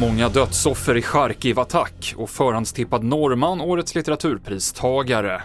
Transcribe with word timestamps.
Många 0.00 0.28
dödsoffer 0.28 0.96
i 0.96 1.02
Charkiv-attack 1.02 2.14
och 2.16 2.30
förhandstippad 2.30 3.04
norrman 3.04 3.60
årets 3.60 3.94
litteraturpristagare. 3.94 5.42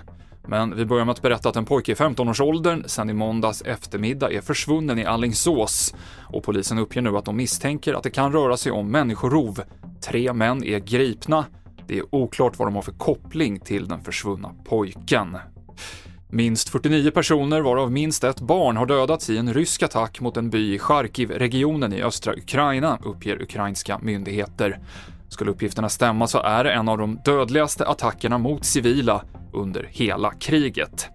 Men 0.48 0.76
vi 0.76 0.86
börjar 0.86 1.06
med 1.06 1.12
att 1.12 1.22
berätta 1.22 1.50
att 1.50 1.56
en 1.56 1.66
pojke 1.66 1.92
i 1.92 1.96
15-årsåldern 1.96 2.84
sedan 2.88 3.10
i 3.10 3.14
måndags 3.14 3.62
eftermiddag 3.62 4.34
är 4.34 4.42
försvunnen 4.42 5.00
i 5.00 5.06
Allingsås 5.06 5.96
och 6.20 6.44
polisen 6.44 6.78
uppger 6.78 7.02
nu 7.02 7.18
att 7.18 7.26
de 7.26 7.38
misstänker 7.38 7.94
att 7.94 8.04
det 8.04 8.10
kan 8.10 8.32
röra 8.32 8.58
sig 8.58 8.72
om 8.72 8.92
människorov. 8.92 9.62
Tre 10.02 10.34
män 10.34 10.64
är 10.64 10.80
gripna. 10.80 11.46
Det 11.88 11.98
är 11.98 12.16
oklart 12.16 12.60
vad 12.60 12.68
de 12.68 12.76
har 12.76 12.82
för 12.82 12.92
koppling 12.92 13.60
till 13.60 13.88
den 13.88 14.04
försvunna 14.04 14.52
pojken. 14.66 15.38
Minst 16.34 16.70
49 16.70 17.12
personer, 17.12 17.62
varav 17.62 17.92
minst 17.92 18.24
ett 18.24 18.42
barn, 18.42 18.78
har 18.78 18.86
dödats 18.86 19.30
i 19.30 19.38
en 19.38 19.54
rysk 19.54 19.84
attack 19.84 20.22
mot 20.22 20.38
en 20.38 20.50
by 20.50 20.74
i 20.76 20.80
Charkiv-regionen 20.80 21.94
i 21.94 22.04
östra 22.04 22.34
Ukraina, 22.34 23.00
uppger 23.06 23.42
ukrainska 23.42 24.00
myndigheter. 24.00 24.80
Skulle 25.30 25.52
uppgifterna 25.52 25.90
stämma 25.90 26.28
så 26.28 26.40
är 26.40 26.64
det 26.64 26.72
en 26.72 26.90
av 26.90 26.98
de 26.98 27.20
dödligaste 27.26 27.88
attackerna 27.88 28.38
mot 28.38 28.66
civila 28.66 29.24
under 29.54 29.88
hela 29.92 30.32
kriget. 30.32 31.10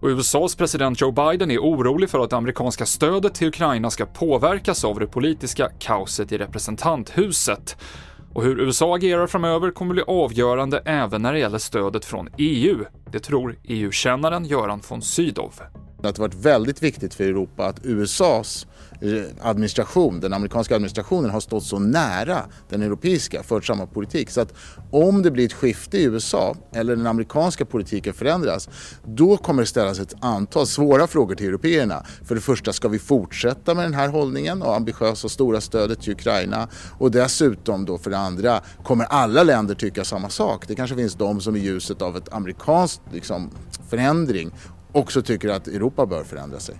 Och 0.00 0.08
USAs 0.08 0.56
president 0.56 1.00
Joe 1.00 1.12
Biden 1.12 1.50
är 1.50 1.58
orolig 1.58 2.10
för 2.10 2.18
att 2.20 2.30
det 2.30 2.36
amerikanska 2.36 2.86
stödet 2.86 3.34
till 3.34 3.48
Ukraina 3.48 3.90
ska 3.90 4.06
påverkas 4.06 4.84
av 4.84 4.98
det 4.98 5.06
politiska 5.06 5.70
kaoset 5.78 6.32
i 6.32 6.38
representanthuset. 6.38 7.76
Och 8.34 8.42
hur 8.42 8.60
USA 8.60 8.96
agerar 8.96 9.26
framöver 9.26 9.70
kommer 9.70 9.94
bli 9.94 10.02
avgörande 10.06 10.82
även 10.84 11.22
när 11.22 11.32
det 11.32 11.38
gäller 11.38 11.58
stödet 11.58 12.04
från 12.04 12.28
EU. 12.38 12.84
Det 13.10 13.18
tror 13.18 13.56
EU-kännaren 13.64 14.44
Göran 14.44 14.80
von 14.88 15.02
Sydow. 15.02 15.52
Det 16.02 16.18
har 16.18 16.24
varit 16.24 16.34
väldigt 16.34 16.82
viktigt 16.82 17.14
för 17.14 17.24
Europa 17.24 17.66
att 17.66 17.84
USAs 17.84 18.66
eh, 19.00 19.22
administration, 19.40 20.20
den 20.20 20.32
amerikanska 20.32 20.74
administrationen 20.74 21.30
har 21.30 21.40
stått 21.40 21.64
så 21.64 21.78
nära 21.78 22.42
den 22.68 22.82
europeiska, 22.82 23.42
fört 23.42 23.64
samma 23.64 23.86
politik. 23.86 24.30
Så 24.30 24.40
att 24.40 24.54
om 24.90 25.22
det 25.22 25.30
blir 25.30 25.44
ett 25.44 25.52
skifte 25.52 25.98
i 25.98 26.04
USA 26.04 26.56
eller 26.72 26.96
den 26.96 27.06
amerikanska 27.06 27.64
politiken 27.64 28.14
förändras, 28.14 28.68
då 29.04 29.36
kommer 29.36 29.62
det 29.62 29.66
ställas 29.66 29.98
ett 29.98 30.14
antal 30.20 30.66
svåra 30.66 31.06
frågor 31.06 31.34
till 31.34 31.46
européerna. 31.46 32.04
För 32.24 32.34
det 32.34 32.40
första, 32.40 32.72
ska 32.72 32.88
vi 32.88 32.98
fortsätta 32.98 33.74
med 33.74 33.84
den 33.84 33.94
här 33.94 34.08
hållningen 34.08 34.62
och 34.62 34.76
ambitiösa 34.76 35.26
och 35.26 35.30
stora 35.30 35.60
stödet 35.60 36.00
till 36.00 36.12
Ukraina? 36.12 36.68
Och 36.98 37.10
dessutom 37.10 37.84
då 37.84 37.98
för 37.98 38.10
det 38.10 38.18
andra, 38.18 38.60
kommer 38.84 39.04
alla 39.04 39.42
länder 39.42 39.74
tycka 39.74 40.04
samma 40.04 40.28
sak? 40.28 40.68
Det 40.68 40.74
kanske 40.74 40.96
finns 40.96 41.14
de 41.14 41.40
som 41.40 41.56
i 41.56 41.58
ljuset 41.58 42.02
av 42.02 42.16
ett 42.16 42.32
amerikanskt 42.32 43.00
liksom, 43.12 43.50
förändring 43.90 44.50
också 44.92 45.22
tycker 45.22 45.48
att 45.48 45.68
Europa 45.68 46.06
bör 46.06 46.24
förändra 46.24 46.60
sig. 46.60 46.74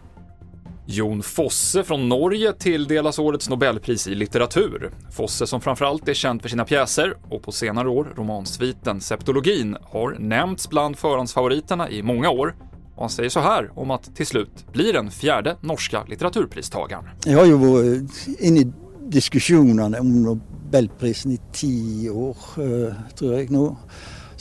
Jon 0.86 1.22
Fosse 1.22 1.84
från 1.84 2.08
Norge 2.08 2.52
tilldelas 2.52 3.18
årets 3.18 3.48
Nobelpris 3.48 4.08
i 4.08 4.14
litteratur. 4.14 4.90
Fosse, 5.10 5.46
som 5.46 5.60
framförallt 5.60 6.08
är 6.08 6.14
känd 6.14 6.42
för 6.42 6.48
sina 6.48 6.64
pjäser 6.64 7.16
och 7.30 7.42
på 7.42 7.52
senare 7.52 7.88
år 7.88 8.12
romansviten 8.16 9.00
Septologin, 9.00 9.76
har 9.82 10.16
nämnts 10.18 10.68
bland 10.68 10.98
förhandsfavoriterna 10.98 11.90
i 11.90 12.02
många 12.02 12.30
år. 12.30 12.54
Och 12.94 13.00
han 13.00 13.10
säger 13.10 13.30
så 13.30 13.40
här 13.40 13.70
om 13.74 13.90
att 13.90 14.16
till 14.16 14.26
slut 14.26 14.72
blir 14.72 14.92
den 14.92 15.10
fjärde 15.10 15.56
norska 15.60 16.04
litteraturpristagaren. 16.08 17.04
Jag 17.24 17.38
har 17.38 17.46
ju 17.46 17.56
varit 17.56 18.40
inne 18.40 18.60
i 18.60 18.72
diskussionerna 19.00 20.00
om 20.00 20.22
Nobelprisen 20.22 21.32
i 21.32 21.40
tio 21.52 22.10
år, 22.10 22.36
eh, 22.56 22.94
tror 23.18 23.34
jag 23.34 23.50
nu. 23.50 23.76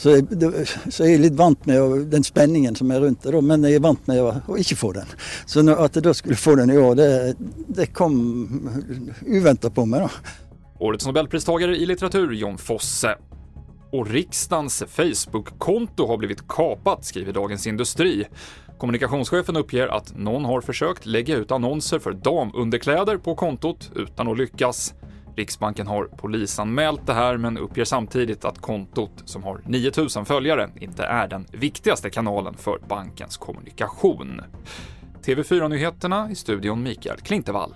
Så, 0.02 0.10
jeg, 0.10 0.68
så 0.90 1.04
jag 1.04 1.14
är 1.14 1.18
lite 1.18 1.36
vant 1.36 1.66
med 1.66 1.82
den 2.08 2.24
spänningen 2.24 2.76
som 2.76 2.92
är 2.92 3.00
runt 3.00 3.24
det 3.24 3.32
då, 3.32 3.42
men 3.42 3.64
jag 3.64 3.74
är 3.74 3.80
vant 3.80 4.08
med 4.08 4.20
att 4.20 4.58
inte 4.58 4.76
få 4.76 4.92
den. 4.92 5.06
Så 5.46 5.70
att 5.72 5.96
jag 5.96 6.04
då 6.04 6.14
skulle 6.14 6.36
få 6.36 6.56
den 6.56 6.70
i 6.70 6.78
år, 6.78 6.96
det, 6.96 7.36
det 7.68 7.86
kom 7.86 8.70
oväntat 9.28 9.76
på 9.76 9.86
mig 9.86 10.00
då. 10.00 10.10
Årets 10.80 11.06
Nobelpristagare 11.06 11.78
i 11.78 11.86
litteratur, 11.86 12.32
John 12.32 12.58
Fosse. 12.58 13.16
Och 13.92 14.08
riksdagens 14.08 14.84
Facebook-konto 14.88 16.08
har 16.08 16.18
blivit 16.18 16.48
kapat, 16.48 17.06
skriver 17.06 17.34
Dagens 17.34 17.68
Industri. 17.68 18.26
Kommunikationschefen 18.78 19.58
uppger 19.58 19.88
att 19.88 20.18
någon 20.18 20.46
har 20.46 20.62
försökt 20.62 21.06
lägga 21.06 21.36
ut 21.36 21.52
annonser 21.52 22.00
för 22.00 22.12
damunderkläder 22.12 23.18
på 23.18 23.36
kontot 23.36 23.92
utan 23.96 24.28
att 24.28 24.38
lyckas. 24.38 24.94
Riksbanken 25.36 25.88
har 25.88 26.06
polisanmält 26.06 27.08
det 27.08 27.14
här 27.14 27.38
men 27.38 27.58
uppger 27.58 27.86
samtidigt 27.86 28.46
att 28.46 28.62
kontot, 28.62 29.12
som 29.26 29.44
har 29.44 29.62
9000 29.66 30.26
följare, 30.26 30.70
inte 30.80 31.04
är 31.04 31.28
den 31.28 31.48
viktigaste 31.52 32.10
kanalen 32.10 32.54
för 32.58 32.80
bankens 32.88 33.38
kommunikation. 33.38 34.42
TV4-nyheterna 35.24 36.32
i 36.32 36.36
studion 36.36 36.84
Mikael 36.84 37.18
Klintevall. 37.18 37.76